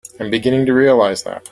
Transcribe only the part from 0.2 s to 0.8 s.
beginning to